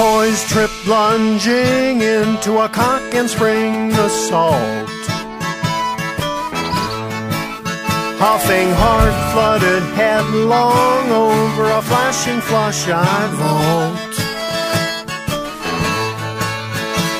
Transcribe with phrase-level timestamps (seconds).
[0.00, 4.88] Poised trip lunging into a cock and spring assault.
[8.18, 14.14] Huffing hard flooded headlong over a flashing flush I vault.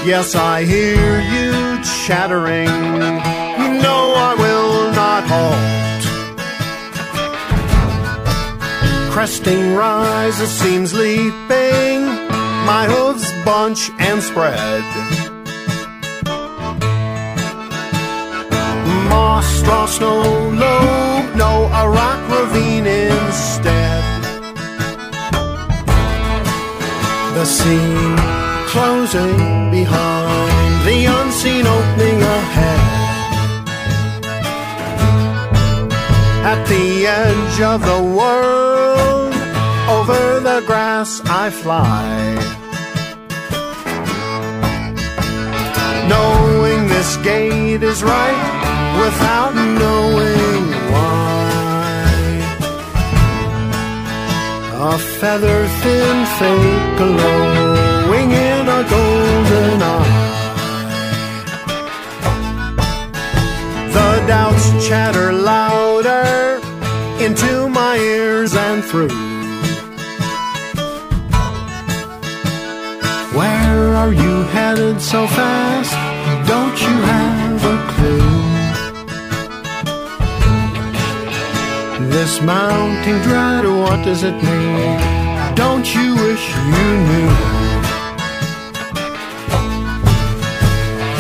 [0.06, 2.64] Yes, I hear you chattering.
[3.84, 6.00] No, I will not halt.
[9.12, 12.19] Cresting rise, it seems leaping.
[12.66, 14.84] My hooves bunch and spread.
[19.08, 20.22] Moss, straw, snow,
[20.62, 24.02] lobe, no, a rock ravine instead.
[27.34, 28.16] The scene
[28.68, 32.80] closing behind the unseen opening ahead.
[36.52, 39.19] At the edge of the world,
[39.96, 42.06] over the grass I fly.
[46.08, 48.42] Knowing this gate is right
[49.02, 51.50] without knowing why.
[54.92, 60.28] A feather thin fake glowing in a golden eye.
[63.96, 66.60] The doubts chatter louder
[67.24, 69.29] into my ears and through.
[74.52, 75.92] Headed so fast?
[76.46, 78.40] Don't you have a clue?
[82.10, 84.98] This mounting dread, what does it mean?
[85.54, 87.30] Don't you wish you knew?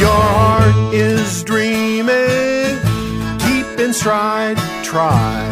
[0.04, 2.78] Your heart is dreaming,
[3.44, 5.46] keep in stride, try.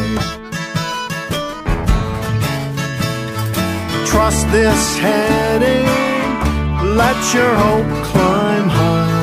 [4.06, 6.07] Trust this heading,
[6.96, 9.18] let your hope climb high.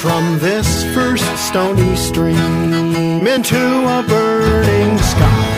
[0.00, 5.55] From this first stony stream into a burning sky.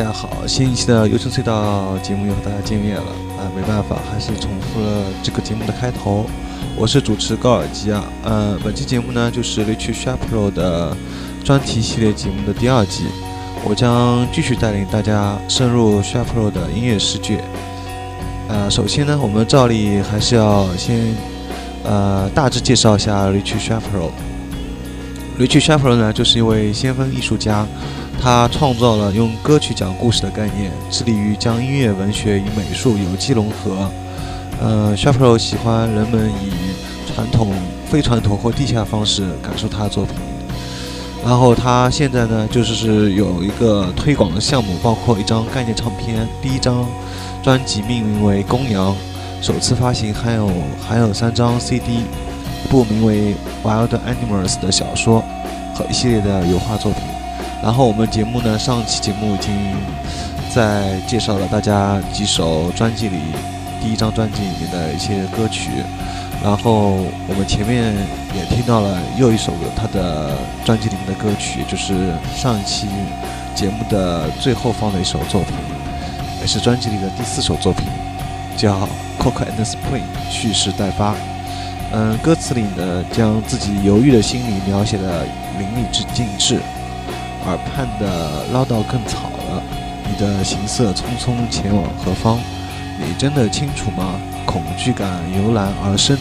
[0.00, 3.02] 大家好，新一期的游城隧道节目又和大家见面了
[3.36, 3.44] 啊！
[3.54, 6.24] 没办法，还是重复了这个节目的开头。
[6.74, 10.96] 我是主持高尔基啊，呃，本期节目呢就是 Rich Shapiro 的
[11.44, 13.04] 专题系列节目的第二季，
[13.62, 17.44] 我将继续带领大家深入 Shapiro 的音乐世界。
[18.48, 21.14] 呃，首先呢，我们照例还是要先
[21.84, 24.08] 呃大致介绍一下 Rich Shapiro。
[25.38, 27.66] Rich Shapiro 呢，就是一位先锋艺术家。
[28.22, 33.90] 他创造了用歌曲讲故事的概念，致力于将音乐、文学与美术有机融合。
[34.60, 36.52] 呃，Shapiro 喜欢人们以
[37.14, 37.50] 传统、
[37.90, 40.14] 非传统或地下方式感受他的作品。
[41.24, 46.86] 然后他现在呢，就是是有一个推广的项目，包括一张概念唱片，第一张
[47.42, 48.94] 专辑命名为《公羊》，
[49.44, 50.50] 首次发行，还有
[50.86, 52.00] 还有三张 CD，
[52.64, 53.34] 一部名为
[53.66, 55.22] 《Wild Animals》的小说
[55.74, 57.02] 和一系列的油画作品。
[57.62, 59.52] 然后我们节目呢，上期节目已经
[60.54, 63.18] 在介绍了大家几首专辑里
[63.82, 65.70] 第一张专辑里面的一些歌曲，
[66.42, 67.94] 然后我们前面
[68.34, 70.32] 也听到了又一首他的
[70.64, 72.88] 专辑里面的歌曲，就是上一期
[73.54, 75.54] 节目的最后放的一首作品，
[76.40, 77.86] 也是专辑里的第四首作品，
[78.56, 78.74] 叫
[79.18, 81.14] 《Coke and Spring》，蓄势待发。
[81.92, 85.24] 嗯，歌词里呢，将自己犹豫的心理描写的
[85.58, 86.58] 淋漓之尽致。
[87.46, 89.62] 耳畔的唠叨更吵了。
[90.08, 92.38] 你的行色匆匆前往何方？
[92.98, 94.14] 你真的清楚吗？
[94.44, 96.16] 恐惧感油然而生。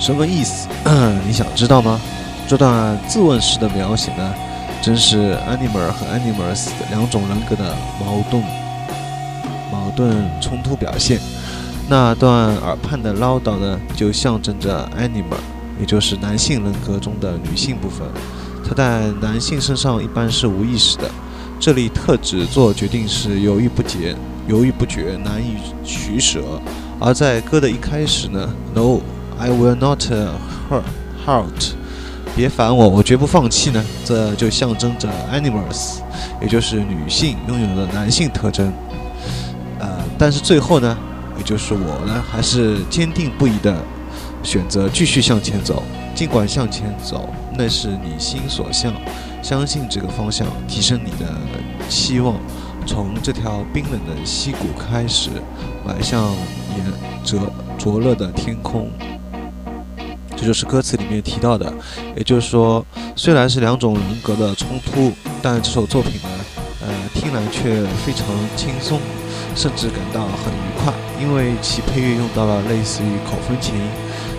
[0.00, 0.68] 什么意思？
[1.26, 2.00] 你想知道吗？
[2.48, 4.34] 这段自问式的描写呢，
[4.82, 8.42] 真是 Animal 和 Animals 两种人格的矛盾、
[9.72, 11.18] 矛盾冲突表现。
[11.88, 15.38] 那段耳畔的唠叨呢，就象征着 Animal，
[15.78, 18.06] 也就是男性人格中的女性部分。
[18.66, 21.10] 它在男性身上一般是无意识的，
[21.60, 24.16] 这里特指做决定时犹豫不决、
[24.48, 26.40] 犹豫不决、难以取舍。
[26.98, 29.00] 而在歌的一开始呢，No。
[29.36, 30.00] I will not
[30.70, 30.84] hurt,
[31.26, 31.72] halt，
[32.36, 33.84] 别烦我，我绝不放弃呢。
[34.04, 35.96] 这就象征着 animals，
[36.40, 38.72] 也就是女性拥有的男性特征。
[39.80, 40.96] 呃，但是最后呢，
[41.36, 43.76] 也就是我呢，还是坚定不移的
[44.44, 45.82] 选择继续向前走。
[46.14, 48.92] 尽管向前走，那是你心所向，
[49.42, 51.26] 相信这个方向，提升你的
[51.88, 52.36] 期望。
[52.86, 55.30] 从这条冰冷的溪谷开始，
[55.86, 56.22] 迈向
[56.76, 56.84] 炎
[57.24, 57.40] 灼
[57.78, 58.90] 灼热的天空。
[60.36, 61.72] 这就是歌词里面提到的，
[62.14, 62.84] 也就是说，
[63.16, 66.28] 虽然是两种人格的冲突，但这首作品呢，
[66.82, 69.00] 呃，听来却非常轻松，
[69.56, 73.74] 甚至感到很愉快，因为其配乐用到了类似于口风琴，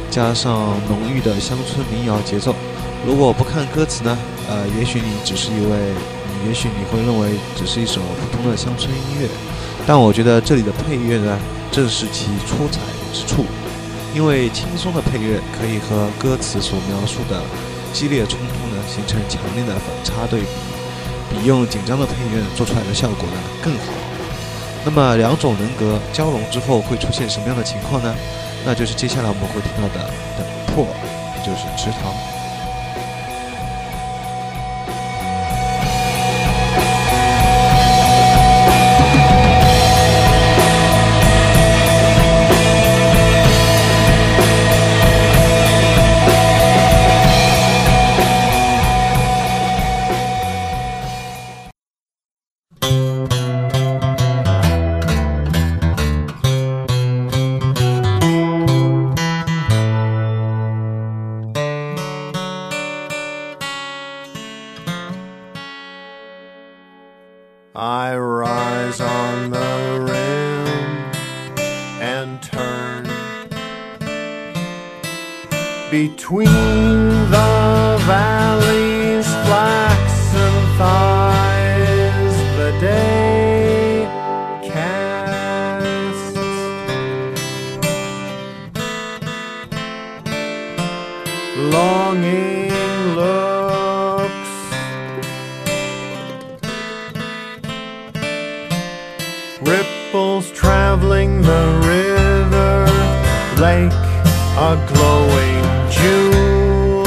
[0.10, 2.56] 加上浓郁的乡村民谣节奏。
[3.06, 4.18] 如果不看歌词呢，
[4.50, 5.78] 呃，也许你只是一位，
[6.48, 9.28] 也许你会认为只是一首普通的乡村音乐，
[9.86, 11.38] 但我觉得这里的配乐呢，
[11.72, 12.80] 正是其出彩
[13.14, 13.46] 之处。
[14.16, 17.42] 因为轻松的配乐可以和歌词所描述的
[17.92, 20.48] 激烈冲突呢形成强烈的反差对比，
[21.32, 23.92] 比用紧张的配乐做出来的效果呢更好。
[24.86, 28.16] 那么两种人格交融之后会出现什么样的情况呢？
[28.66, 30.88] 那就是接下来我们会听到的等破，
[31.46, 32.35] 就是池塘。
[103.66, 103.94] Lake
[104.70, 105.66] a glowing
[105.96, 107.04] jewel.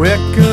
[0.00, 0.49] Wicker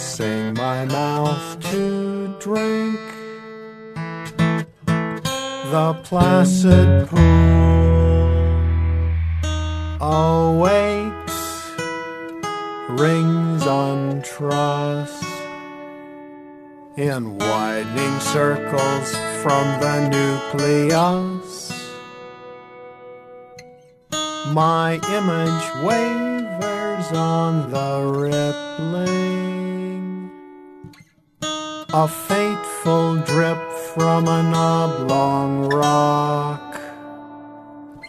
[0.00, 2.98] placing my mouth to drink
[4.86, 7.20] the placid pool
[10.00, 11.12] awake
[12.98, 15.22] rings on trust
[16.96, 21.58] in widening circles from the nucleus.
[24.48, 29.49] My image wavers on the rippling
[31.92, 33.58] a fateful drip
[33.94, 36.80] from an oblong rock.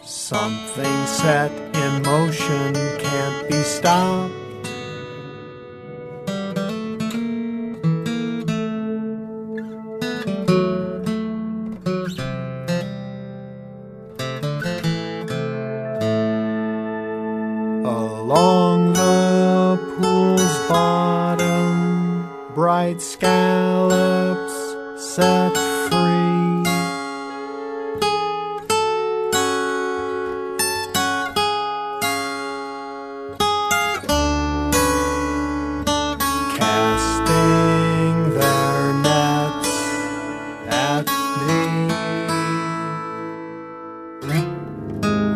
[0.04, 4.41] Something set in motion can't be stopped.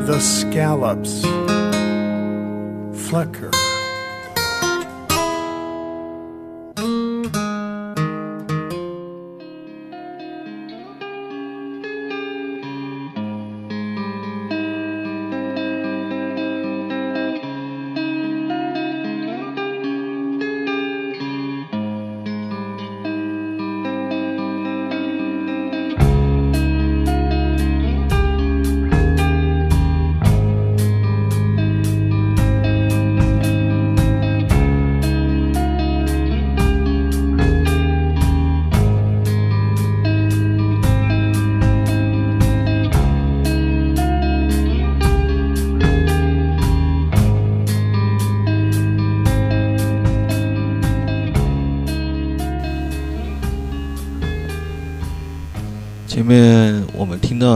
[0.07, 1.23] The scallops
[3.09, 3.66] flicker.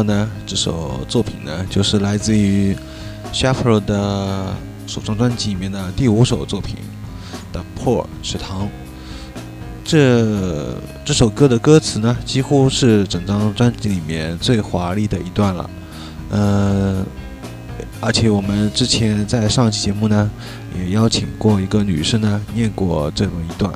[0.02, 2.76] 呢，这首作品呢，就是来自于
[3.32, 4.54] Shapiro 的
[4.86, 6.76] 首张专辑里面的第五首作品
[7.52, 8.68] 《The Poor》池塘。
[9.84, 15.70] 这这首歌的歌词呢，几乎是整张专辑里面最华丽的一段了。
[16.30, 17.04] 嗯、
[18.00, 20.30] 而且我们之前在上期节目呢，
[20.78, 23.72] 也邀请过一个女生呢，念过这么一段。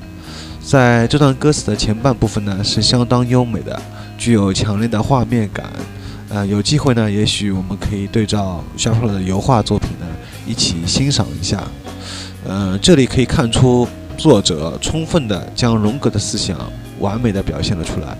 [0.60, 3.80] 在这段歌词的前半部分呢，是相当优美的。
[4.16, 5.66] 具有强烈的画面感。
[6.30, 10.06] 呃，有机会呢，也许我们可以对照 s h a p r o 的油画作品呢，
[10.46, 11.62] 一起欣赏一下。
[12.46, 16.58] 呃，这里可以看出作者充分的将荣格的思想
[16.98, 18.16] 完美的表现了出来。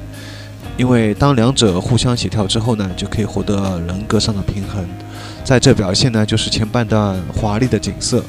[0.77, 4.85] 因为当两者互相协调之后呢，就可以获得人格上的平衡。
[5.45, 8.25] 在这表现呢，就是前半段华丽的景色。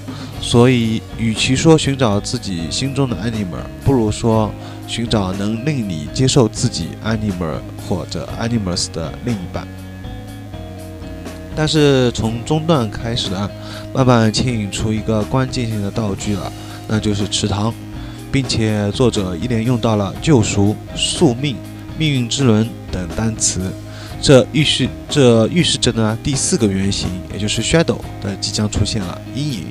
[0.45, 4.51] 所以，与其说寻找自己心中的 animal，不如说
[4.87, 7.57] 寻找能令你接受自己 animal
[7.89, 9.67] 或者 animals 的另一半。
[11.55, 13.49] 但是从中段开始呢，
[13.91, 16.53] 慢慢牵引出一个关键性的道具了，
[16.87, 17.73] 那就是池塘，
[18.31, 21.57] 并且作者一连用到了救赎、宿命、
[21.97, 23.61] 命运之轮等单词，
[24.21, 29.63] 这预示这预示着呢第四个原型，也就是 shadow 的即将出现了阴影。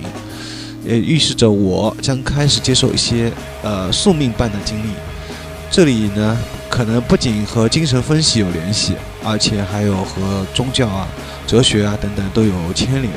[0.84, 4.90] 也预示着我将开始接受一些呃宿命般的经历。
[5.70, 6.38] 这里呢，
[6.68, 11.08] 可能不仅和精神分析有联系，而且还有和宗教啊、
[11.46, 13.10] 哲学啊等等都有牵连。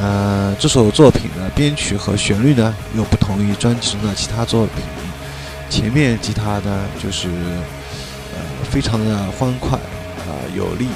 [0.00, 4.82] 呃，这首作品的编曲和旋律呢，又不同于专辑中的其他作品。
[5.68, 10.86] 前面吉他呢，就是呃非常的欢快啊、有力，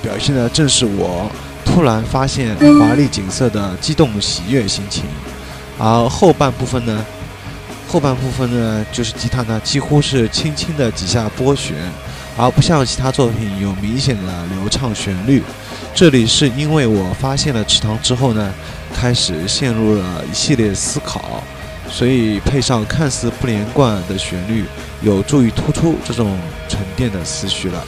[0.00, 1.30] 表现的正是我。
[1.66, 5.04] 突然发现华丽景色的激动喜悦心情，
[5.78, 7.04] 而后半部分呢，
[7.86, 11.74] 后半部分呢就是吉他呢几乎是轻轻的几下拨弦，
[12.38, 15.42] 而不像其他作品有明显的流畅旋律。
[15.94, 18.54] 这里是因为我发现了池塘之后呢，
[18.94, 21.42] 开始陷入了一系列思考，
[21.90, 24.64] 所以配上看似不连贯的旋律，
[25.02, 27.84] 有助于突出这种沉淀的思绪了。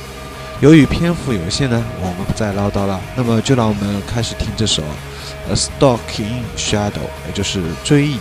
[0.60, 3.00] 由于篇幅有限呢，我们不再唠叨了。
[3.14, 4.82] 那么就让我们开始听这首
[5.48, 6.90] 《A Stalking Shadow》，
[7.26, 8.18] 也就是追忆。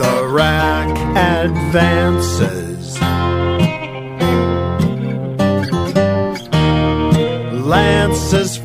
[0.00, 2.65] The rack advances.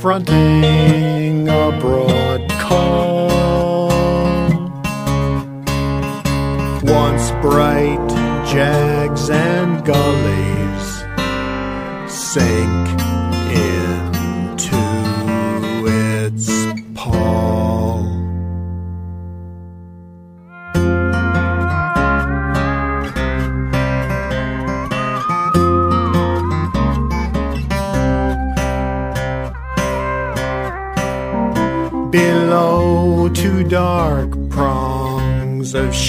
[0.01, 2.10] confronting a.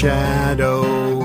[0.02, 0.82] shadow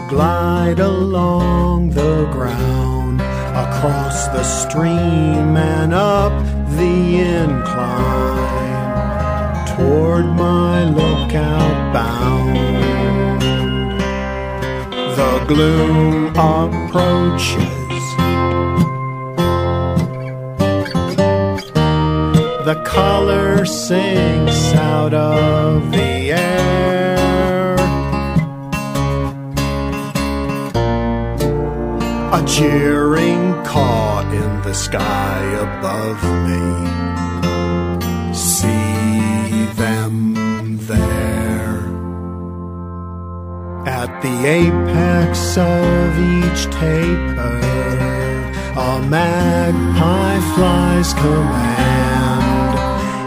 [0.07, 3.19] glide along the ground,
[3.65, 6.31] across the stream and up
[6.77, 8.45] the incline,
[9.65, 12.55] toward my lookout bound.
[15.17, 17.65] The gloom approaches.
[22.67, 26.96] the color sinks out of the air.
[32.47, 36.63] Jeering caw in the sky above me.
[38.33, 41.77] See them there.
[43.85, 47.57] At the apex of each taper,
[48.77, 51.77] a magpie flies command.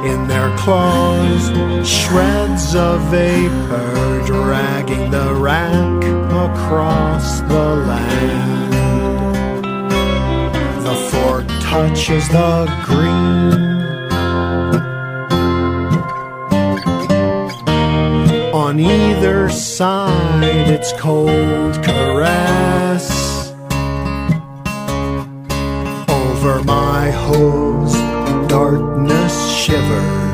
[0.07, 1.51] In their claws,
[1.87, 8.70] shreds of vapor dragging the rack across the land.
[11.11, 13.71] Fork touches the green.
[18.53, 23.11] On either side, its cold caress
[26.09, 27.95] over my hose,
[28.49, 30.30] darkness shivers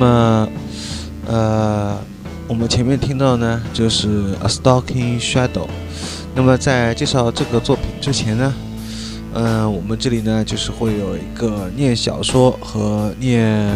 [0.00, 0.48] 那么，
[1.26, 1.98] 呃，
[2.48, 4.08] 我们前面听到呢，就是
[4.42, 5.66] 《A Stalking Shadow》。
[6.34, 8.54] 那么在介绍这个作品之前呢，
[9.34, 13.70] 嗯、我们这里呢就是会有一个念小说和念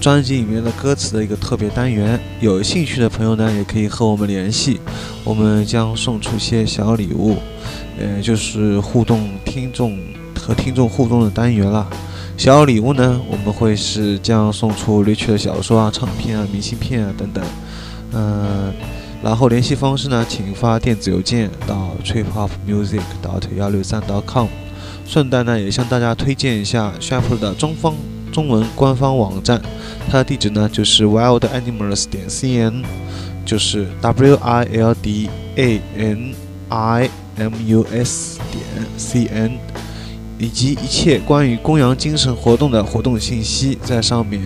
[0.00, 2.18] 专辑里面的歌词的一个特别单元。
[2.40, 4.80] 有兴趣的朋友呢，也可以和我们联系，
[5.24, 7.36] 我们将送出一些小礼物，
[7.98, 9.98] 呃，就是互动听众
[10.40, 11.86] 和听众互动的单元了。
[12.40, 17.44] 小礼物呢，我们会是将送出 Rich 的小说啊、唱片啊、明信片啊等等。
[18.14, 18.72] 嗯，
[19.22, 24.46] 然后联系方式呢，请发电子邮件到 tripofmusic.dot 幺六三 .com。
[25.04, 27.94] 顺带呢，也向大家推荐一下 shuffle 的中方
[28.32, 29.60] 中文官方网站，
[30.08, 32.82] 它的地址呢就是 wildanimals 点 cn，
[33.44, 36.32] 就是 w i l d a n
[36.70, 38.64] i m u s 点
[38.96, 39.58] c n，
[40.40, 44.40] 以及一切关于公羊精神活动的活动信息在上面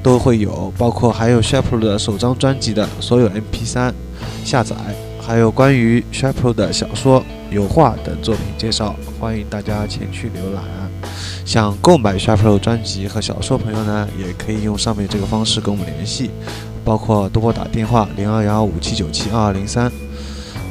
[0.00, 3.92] 都会有，包括还有 Sharp 的首张专辑的所有 MP3
[4.44, 4.76] 下载，
[5.20, 7.22] 还有关于 Sharp 的小说。
[7.48, 10.64] 油画等作品介绍，欢迎大家前去浏览。
[11.44, 16.30] 想购买 Sharp 专辑和小说朋友呢，也可以用上面这个方式跟我们联系，
[16.84, 19.90] 包括多拨打电话零二幺五七九七二二零三。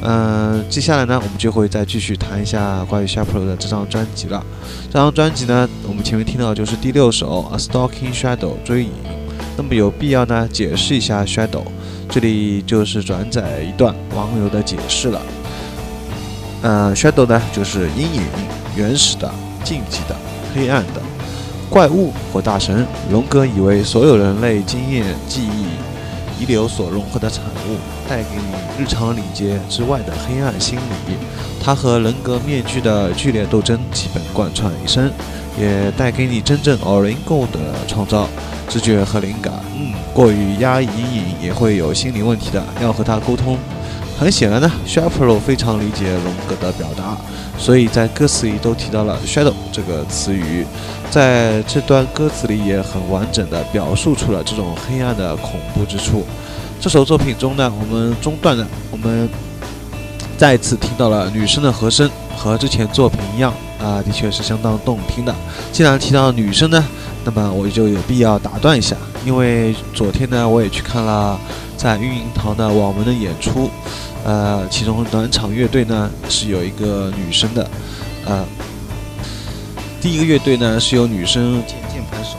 [0.02, 4.44] 嗯，接下来呢，我们就会再继续谈一下关于 Sharp 的这张专辑了。
[4.86, 8.90] 这张专辑呢，我们前面听到就是第六首《A Stalking Shadow》追影。
[9.56, 11.64] 那么有必要呢，解释一下 Shadow，
[12.10, 15.20] 这里就是转载一段网友的解释了。
[16.62, 18.22] 呃，shadow 呢，就是阴影、
[18.76, 19.32] 原始的、
[19.64, 20.16] 禁忌的、
[20.54, 21.02] 黑暗的
[21.70, 22.86] 怪物或大神。
[23.10, 27.76] 荣格以为所有人类经验、记忆遗留所融合的产物，
[28.08, 31.16] 带给你日常礼节之外的黑暗心理。
[31.62, 35.10] 它和人格面具的剧烈斗争基本贯穿一生，
[35.58, 38.28] 也带给你真正 original 的创造、
[38.68, 39.52] 直觉和灵感。
[39.74, 43.58] 嗯，过于压抑阴影也会有心理问题的，要和他沟通。
[44.18, 47.18] 很显然呢，Sharplo 非常理解龙格的表达，
[47.58, 50.64] 所以在歌词里都提到了 shadow 这个词语，
[51.10, 56.24] 在这段歌词里也很完整的表述出了这种黑暗的恐怖之处。
[56.80, 59.28] 这首作品中呢，我们中段呢，我们
[60.36, 65.34] 再次听到了女生的和声，和之前作品一样啊，的确是相当动听的。
[65.72, 66.84] 既然提到女生呢，
[67.24, 71.38] 那么我就有必要打断一下，因为昨天呢，我也去看了
[71.76, 73.68] 在育婴堂的网文的演出。
[74.24, 77.70] 呃，其中暖场乐队呢是有一个女生的，
[78.26, 78.44] 呃，
[80.00, 82.36] 第一个乐队呢是由女生键键盘手，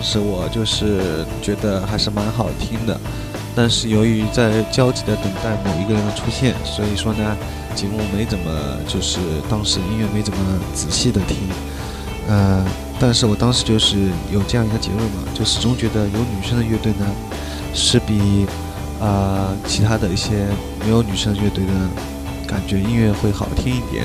[0.00, 2.98] 当时我就是觉得还是蛮好听的，
[3.54, 7.36] 但是由于在焦急的等待某一个人的出现，所以说呢，
[7.74, 8.50] 节目没怎么
[8.88, 9.18] 就是
[9.50, 10.38] 当时音乐没怎么
[10.74, 11.36] 仔细的听，
[12.28, 12.64] 呃，
[12.98, 17.06] 但是我当时就是有这样一个结论嘛，就始终觉得有女生的乐队呢
[17.74, 18.46] 是比。
[19.02, 20.46] 啊，其他的一些
[20.84, 21.72] 没有女生乐队的
[22.46, 24.04] 感觉音乐会好听一点，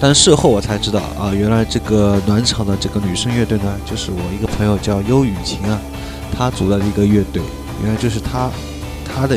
[0.00, 5.80] 但事后我才知道啊，原来这个暖场的这个女生乐队呢，就是我一个朋友叫优雨晴啊，
[6.36, 7.42] 她组的一个乐队，
[7.82, 8.50] 原来就是她
[9.04, 9.36] 她的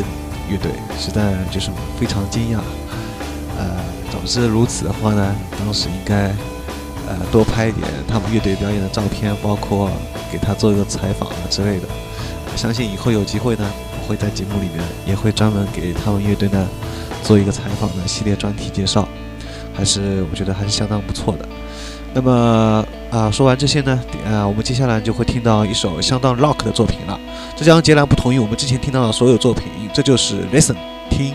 [0.49, 2.59] 乐队，实在就是非常惊讶。
[3.57, 3.77] 呃，
[4.11, 6.27] 早知如此的话呢，当时应该
[7.07, 9.89] 呃多拍一点他们乐队表演的照片，包括
[10.31, 11.87] 给他做一个采访啊之类的。
[12.55, 13.65] 相信以后有机会呢。
[14.07, 16.67] 会在节目里面也会专门给他们乐队呢
[17.21, 19.07] 做一个采访的系列专题介绍，
[19.73, 21.47] 还是我觉得还是相当不错的。
[22.13, 27.19] 那么啊，说完这些呢，啊，我们接下来就会听到一首相当 rock 的作品了。
[27.55, 30.75] 这将截然不同于我们之前听到的所有作品，这就是 Listen
[31.09, 31.33] 听。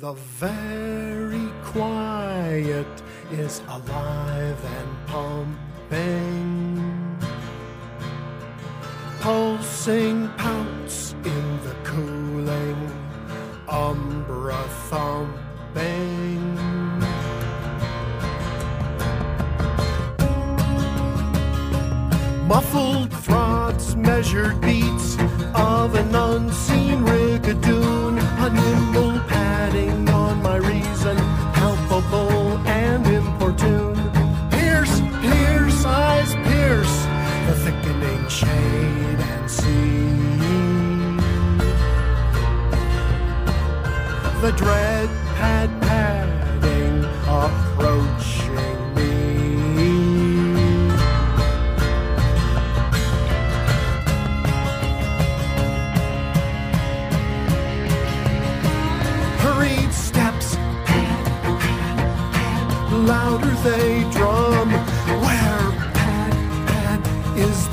[0.00, 2.86] The very quiet
[3.30, 7.18] is alive and pumping.
[9.20, 10.19] Pulsing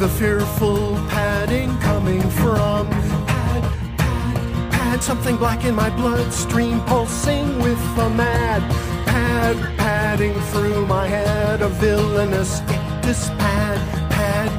[0.07, 2.87] the fearful padding coming from?
[2.89, 3.63] Pad
[3.97, 8.61] pad pad, something black in my bloodstream pulsing with a mad
[9.05, 11.61] pad padding through my head.
[11.61, 13.79] A villainous ictus pad
[14.11, 14.49] pad,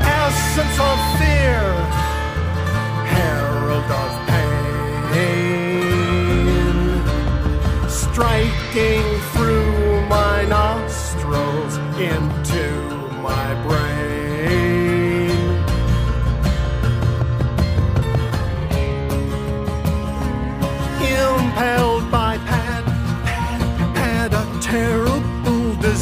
[0.00, 1.62] essence of fear
[3.14, 5.12] herald of pain,
[7.88, 12.81] striking through my nostrils into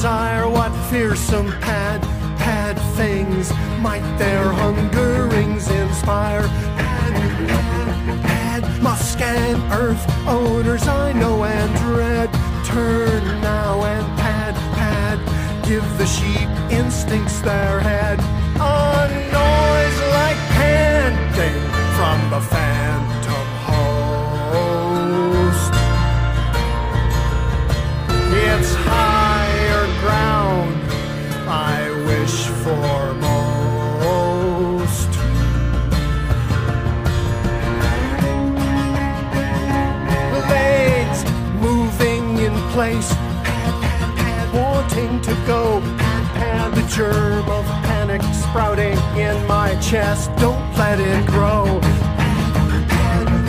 [0.01, 0.49] desire.
[0.49, 2.01] What fearsome pad,
[2.39, 6.41] pad things might their hungerings inspire?
[6.81, 7.13] Pad,
[7.47, 12.31] pad, pad, musk and earth odors I know and dread.
[12.65, 15.19] Turn now and pad, pad,
[15.69, 18.19] give the sheep instincts their head.
[18.57, 19.05] A
[19.39, 21.61] noise like panting
[21.97, 23.20] from the phantom
[42.81, 43.13] place,
[43.45, 45.83] pad, pad, wanting to go.
[46.39, 50.31] Pad, the germ of panic sprouting in my chest.
[50.37, 51.65] Don't let it grow.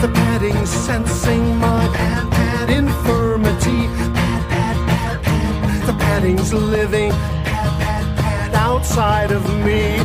[0.01, 3.83] The padding sensing my pad, infirmity.
[5.87, 7.13] The padding's living.
[8.67, 9.97] Outside of me.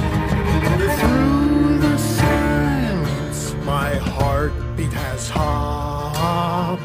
[1.01, 6.76] Through the silence, my heartbeat has hopped.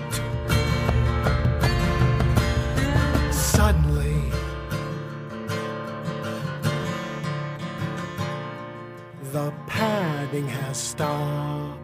[9.32, 11.81] The padding has stopped.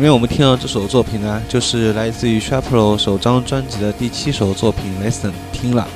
[0.00, 5.86] 前面我们听到这首作品呢，就是来自于 Sharpro 首张专辑的第七首作品《Listen》，听了。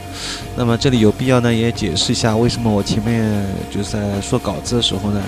[0.55, 5.23] 那么这里有必要呢，也解释一下为什么我前面就是在说稿子的时候呢，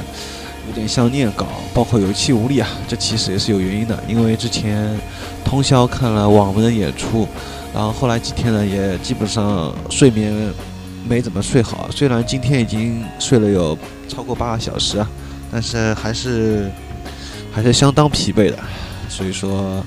[0.68, 2.68] 有点像念稿，包括有气无力啊。
[2.86, 4.94] 这其实也是有原因的，因为之前
[5.42, 7.26] 通宵看了网文的演出，
[7.72, 10.52] 然后后来几天呢，也基本上睡眠
[11.08, 11.88] 没怎么睡好。
[11.90, 15.08] 虽然今天已经睡了有超过八个小时啊，
[15.50, 16.70] 但是还是。
[17.56, 18.58] 还是相当疲惫的，
[19.08, 19.82] 所以说，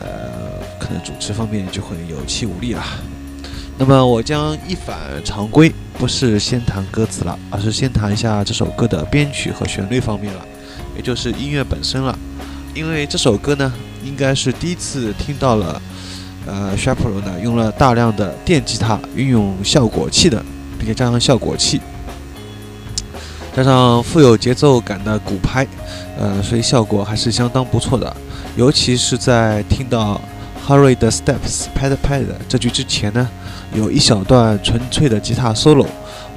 [0.00, 2.82] 呃，可能主持方面就会有气无力了。
[3.78, 10.44] 那么我将一反常规，不是先谈歌词了，而是先谈一下这首歌的编曲和旋律方面了，
[10.96, 12.18] 也就是音乐本身了。
[12.74, 13.72] 因为这首歌呢，
[14.04, 15.80] 应该是第一次听到了，
[16.48, 20.44] 呃 s h a p r o 呢用了大量的电吉他，运用效果器的，
[20.78, 21.80] 并且加上效果器。
[23.54, 25.66] 加上富有节奏感的鼓拍，
[26.22, 28.16] 呃，所以效果还是相当不错的。
[28.54, 30.20] 尤其是在听到
[30.64, 33.28] Hurry the Steps Pad Pad 这句之前呢，
[33.74, 35.86] 有一小段纯粹的吉他 solo，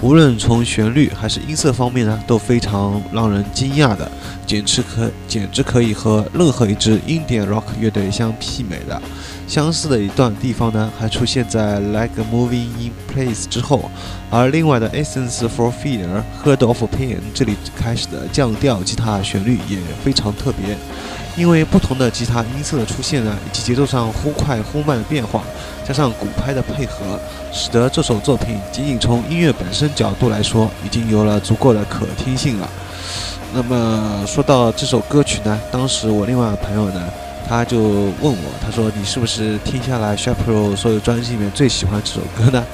[0.01, 4.09] 无论从旋律还是音色方面呢，都非常让人惊讶的，
[4.45, 9.01] 简直可简直可以和任何一支 Indian Rock 乐队相媲美的。
[9.47, 13.91] 相似的一段地方呢，还出现在 Like Moving in Place 之后，
[14.31, 20.75] 而另外的 Essence for Fear、Heard of Pain 这里开始的降调吉他旋律也非常特别，
[21.37, 25.43] 因为不同的吉他音色的出现呢，以及节奏上忽快忽慢的变化，
[25.87, 27.14] 加上鼓拍的配合，
[27.51, 32.69] 使得这首作品仅仅从音乐本身角度来说，已经有了足够的可听性了。
[33.53, 37.01] 那么说到这首歌曲呢，当时我另外的朋友呢。
[37.47, 42.65] 他就问我，他说：“你是不是听下来 s h a p r o 所有专辑里面最喜欢这首歌呢？”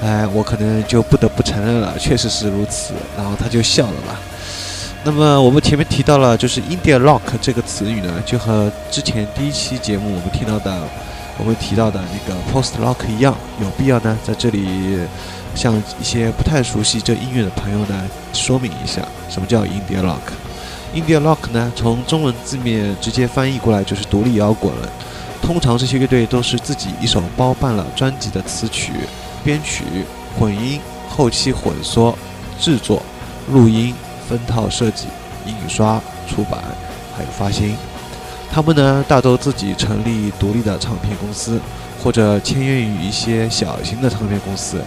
[0.00, 2.94] 哎，我可能就不得不承认了，确实是如此。
[3.16, 4.16] 然后他就笑了吧。
[5.02, 10.82] 那么我们前面提到了，就是 India Rock 这个词语呢，就和之前第一期节目我们听到的、
[11.38, 14.98] 我们提到的那个 Post Rock 一样，有必要呢在这里
[15.54, 20.32] 向一些不太熟悉这音乐的朋友呢说明一下，什么叫 India Rock。
[20.94, 24.88] India Rock 呢，从中文字面直接翻译过来就是独立摇滚了。
[25.40, 28.92] 通常这些乐队都是自己一手包办了专辑的词曲、
[29.42, 29.84] 编曲、
[30.38, 32.16] 混音、后期混缩、
[32.60, 33.02] 制作、
[33.50, 33.94] 录音、
[34.28, 35.06] 分套设计、
[35.46, 36.62] 印刷、出版，
[37.16, 37.74] 还有发行。
[38.54, 41.58] 他们呢，大都自己成立独立的唱片公司，
[42.04, 44.78] 或者签约于一些小型的唱片公司。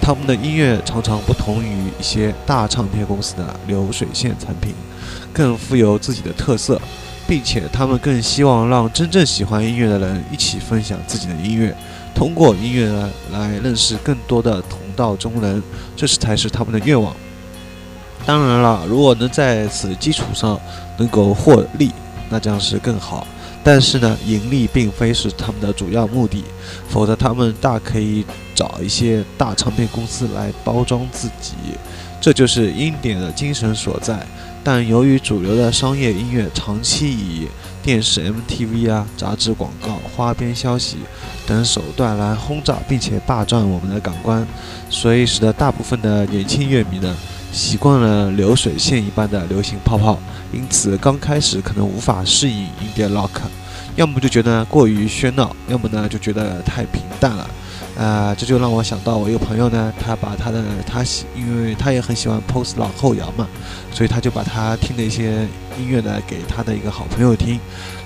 [0.00, 4.72] 他们的音乐常常不同于一些大唱片公司的流水线产品。
[5.32, 6.80] 更富有自己的特色，
[7.26, 11.76] 并且他们更希望让真正喜欢音乐的人一起分享自己的音乐，
[12.14, 15.60] 通过音乐呢来认识更多的同道中人，
[15.96, 17.12] 这是才是他们的愿望。
[18.24, 20.58] 当然了，如果能在此基础上
[20.96, 21.90] 能够获利，
[22.30, 23.26] 那将是更好。
[23.64, 26.44] 但是呢，盈利并非是他们的主要目的，
[26.88, 31.54] 否则他们大可以找一些大唱片公司来包装自己，
[32.20, 34.24] 这就是音点的精神所在。
[34.64, 37.48] 但由于主流的商业音乐长期以
[37.82, 40.98] 电视 MTV 啊、杂志广告、花边消息
[41.46, 44.46] 等手段来轰炸并且霸占我们的感官，
[44.90, 47.16] 所以使得大部分的年轻乐迷呢
[47.52, 50.18] 习惯了流水线一般的流行泡泡，
[50.52, 53.30] 因此刚开始可能无法适应 Indie Rock，
[53.96, 57.48] 要么就觉得过于喧闹，要么呢就觉得太平淡了。
[57.96, 63.44] 啊，这就让我想到我一个朋友呢，他把他的他喜，因为他也很喜欢 post 老后摇嘛，
[63.92, 65.48] 所以他就把他听的一些
[65.80, 67.58] 音乐呢给他的一个好朋友听，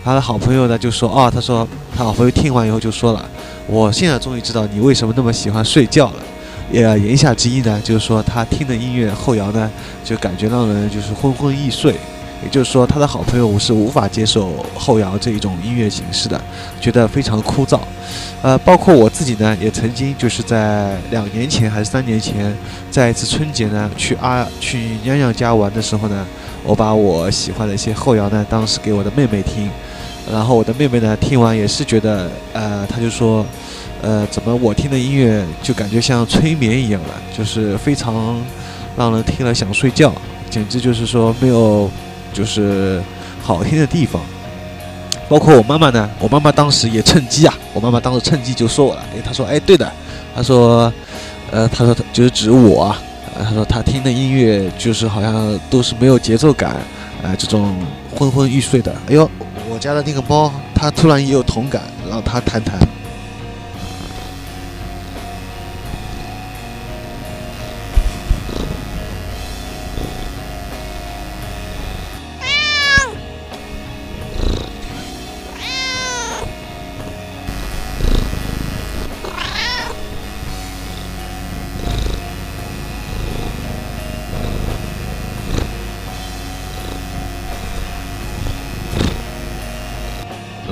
[0.03, 3.29] 他的好朋友呢就说，哦，他说他好朋友听完以后就说了，
[3.67, 6.23] 我现在终于知道你为什么那么喜欢睡觉了，
[6.73, 9.71] 也言下之意呢就是说他听的音乐后摇呢
[10.03, 11.95] 就感觉让人就是昏昏欲睡。
[12.45, 16.43] 也就是说，他的好朋友我是无法接受后摇这一种音乐形式的，
[16.81, 17.79] 觉得非常枯燥。
[18.43, 22.53] 呃，包括我自己呢，也曾经就是在两年前还是三年前，
[22.91, 26.27] 在一次春节呢去阿去娘娘家玩的时候呢，
[26.65, 29.71] 我把我喜欢的一些后摇呢，当时给我的妹妹听，
[30.29, 33.47] 然后我的妹妹呢听完也是觉得，呃，她就说，
[34.03, 38.37] 呃，怎么我听的音乐就感觉像催眠一样了，就是非常
[38.97, 40.13] 让人听了想睡觉，
[40.51, 41.91] 简直就是说没有。
[42.35, 42.99] 就是
[43.43, 44.23] 好听的地方，
[45.29, 46.09] 包括我妈妈呢。
[46.19, 49.05] 我妈妈当时也趁机啊，我妈妈当时趁机就说我了。
[49.15, 49.93] 哎，她说，哎，对的，
[50.35, 50.91] 她说，
[51.51, 52.99] 呃，她说她就是指我啊。
[53.39, 56.71] 她说她听的音乐就是好像都是没有节奏感，
[57.23, 57.77] 啊，这种
[58.17, 58.91] 昏昏欲睡的。
[59.11, 59.31] 哎呦，
[59.69, 62.79] 我家的那个猫，它突然也有同感，让它谈谈。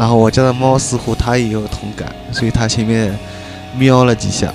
[0.00, 3.14] 然后我家的猫似乎它也有同感，所以它前面
[3.76, 4.50] 喵了几下。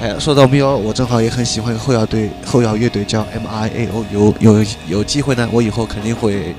[0.00, 6.52] 哎，说到喵，我正好也很喜欢后摇队后摇乐队叫 M I A O，有有有机会呢，我以后肯定会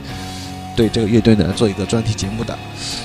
[0.74, 2.58] 对这个乐队呢做一个专题节目的。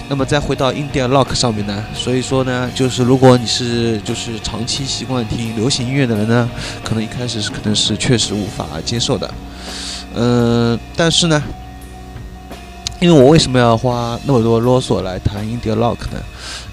[0.08, 6.48] 那么再回到 India Rock 上面呢，所以说呢，就是如果你是就是长期习惯听流行音乐的人呢，
[6.84, 9.34] 可能一开始是可能是确实无法接受的。
[10.14, 11.42] 嗯，但是呢。
[12.98, 16.18] 因为我为什么要花那么多啰嗦来谈 India Rock 呢？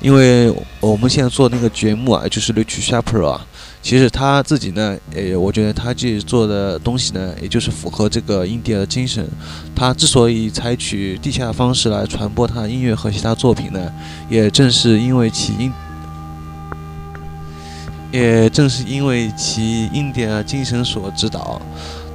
[0.02, 3.46] 因为我们现在做那个节目啊，就是 Rich s h a p r 啊，
[3.82, 9.28] 其实他自己呢，诶，我觉得他自己做的东西呢，也就是符合这个 India 的精神。
[9.76, 13.92] 他之所以采取地下方式来传播他的音乐和其他作品呢，
[14.30, 15.74] 也正是因为其因，
[18.14, 21.62] 也正是因为其 India 精神所指导。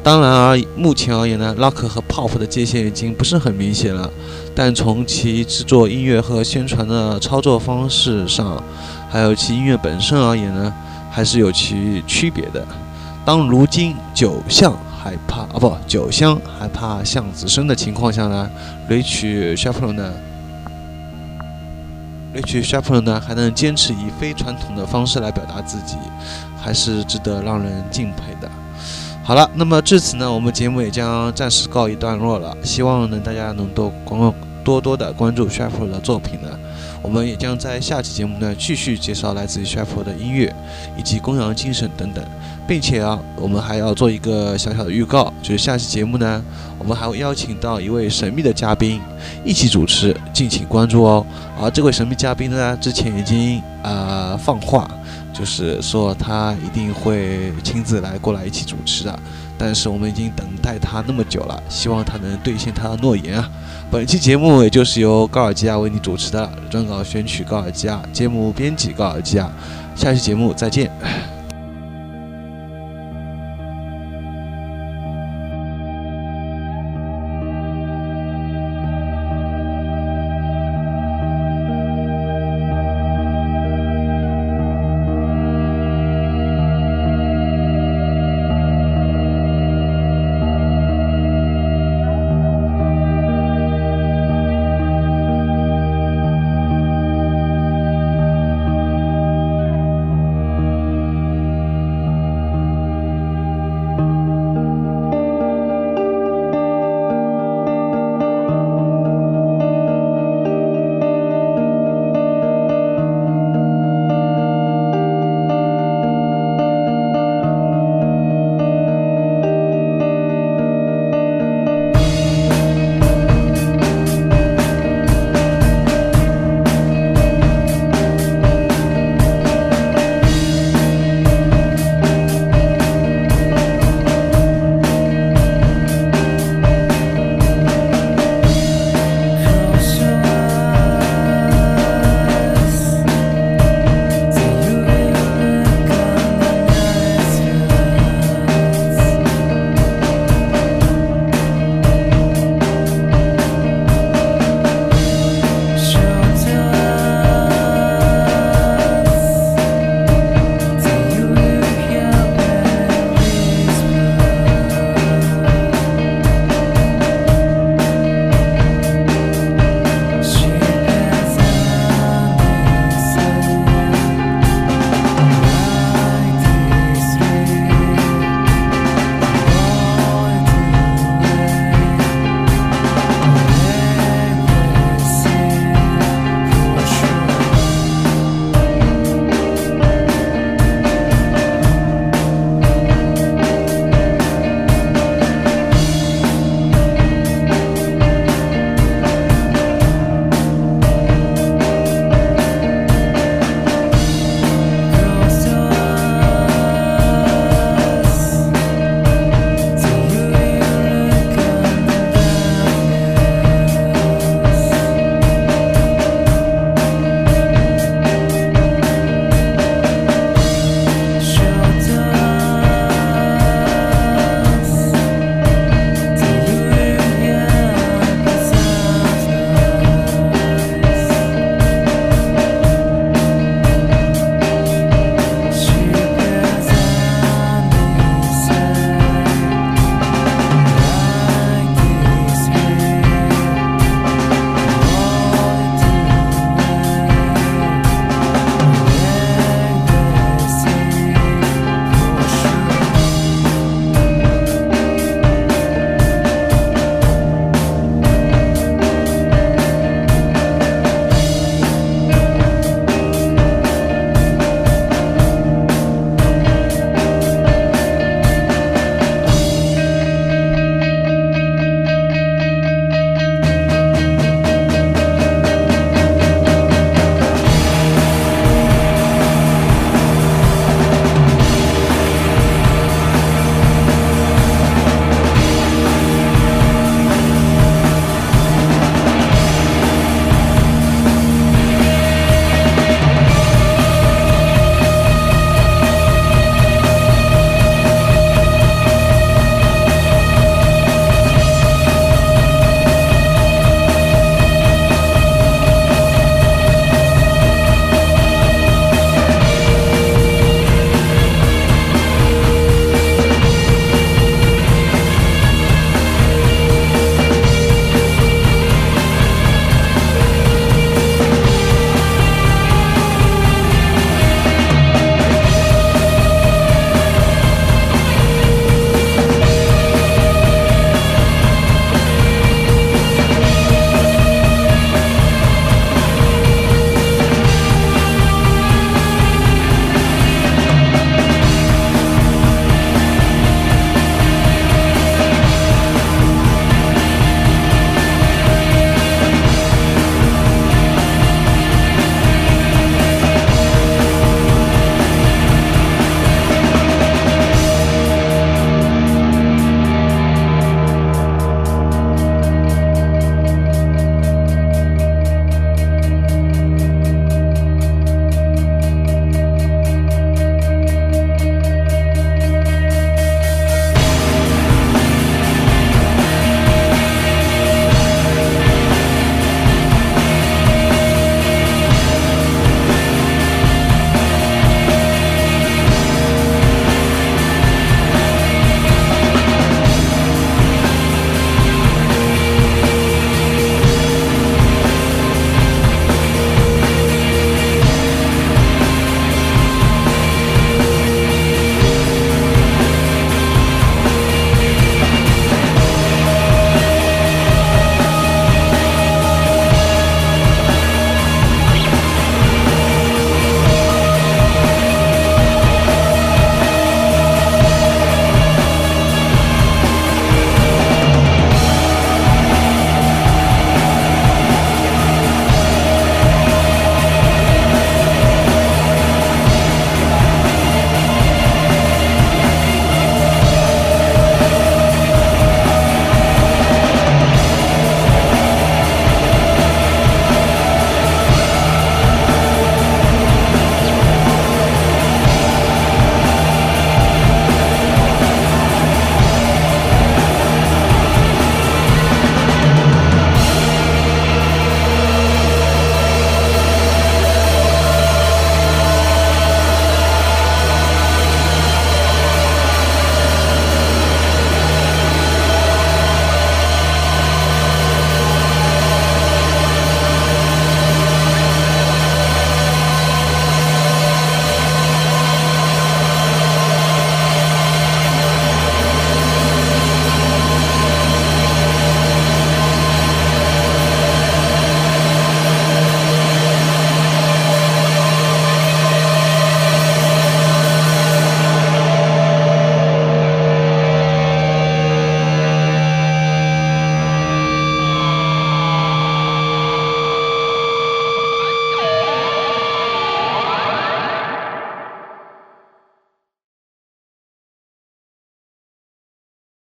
[0.02, 4.10] 当然，而目前而言呢，Rock 和 Pop 的界限已经不是很明显了。
[4.54, 8.62] 但从其制作音乐和宣传的操作方式上，
[9.10, 10.72] 还有其音乐本身而言呢，
[11.10, 12.64] 还是有其区别的。
[13.24, 18.48] 当如今酒巷害怕啊不酒香害怕巷子深的情况下呢
[18.88, 20.12] ，Rich s h a p r 呢
[22.34, 25.96] ，Rich s h a p r 呢还能坚持以非传统的方式来表达自己，
[26.58, 28.50] 还是值得让人敬佩的。
[29.28, 32.56] 好了，那么至此呢，我们节目也将暂时告一段落了。
[32.64, 34.32] 希望呢大家能多关
[34.64, 36.48] 多多的关注 s h a p r o 的作品呢。
[37.02, 40.50] 我们也将在下期节目呢继续介绍来自于 s h a p r o 的音乐
[40.96, 42.24] 以及公羊精神等等。
[42.66, 46.42] 并且啊，我们还要做一个小小的预告，就是下期节目呢，
[46.78, 48.98] 我们还会邀请到一位神秘的嘉宾
[49.44, 51.24] 一起主持，敬请关注哦。
[51.60, 54.90] 而这位神秘嘉宾呢，之前已经呃放话，
[55.38, 59.18] 就是说他一定会亲自来过来一起主持的。
[59.56, 63.50] 但是我们已经等待他那么久了，希望他能兑现他的诺言啊。
[63.90, 69.50] 本期节目也就是由高尔基亚为你主持的，撰稿选取高尔基亚，节目编辑高尔基亚。
[69.96, 71.37] 下期节目再见。